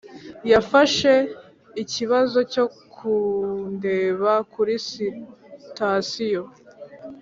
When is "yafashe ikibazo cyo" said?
0.51-2.65